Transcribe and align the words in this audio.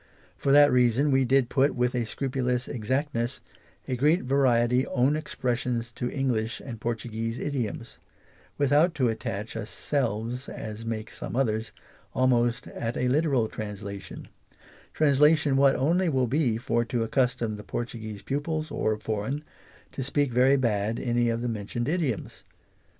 For 0.35 0.51
that 0.51 0.71
reason 0.71 1.11
we 1.11 1.25
did 1.25 1.47
put, 1.47 1.75
with 1.75 1.93
a 1.93 2.07
scrupulous 2.07 2.67
exactness, 2.67 3.39
a 3.87 3.95
great 3.95 4.23
variety 4.23 4.87
own 4.87 5.15
expressions 5.15 5.91
to 5.91 6.09
english 6.09 6.59
and 6.59 6.81
Portuguese 6.81 7.37
idioms; 7.37 7.99
without 8.57 8.95
to 8.95 9.09
attach 9.09 9.55
us 9.55 9.69
selves 9.69 10.49
(as 10.49 10.87
make 10.87 11.11
some 11.11 11.35
others) 11.35 11.71
almost 12.15 12.65
at 12.65 12.97
a 12.97 13.09
literal 13.09 13.47
translation; 13.47 14.27
translation 14.91 15.55
what 15.55 15.75
only 15.75 16.09
will 16.09 16.25
be 16.25 16.57
for 16.57 16.83
to 16.83 17.03
accustom 17.03 17.55
the 17.55 17.63
portu 17.63 18.01
guese 18.01 18.25
pupils, 18.25 18.71
or 18.71 18.97
foreign, 18.97 19.43
to 19.91 20.01
speak 20.01 20.33
very 20.33 20.57
bad 20.57 20.99
any 20.99 21.29
of 21.29 21.43
the 21.43 21.47
mentioned 21.47 21.87
idioms. 21.87 22.43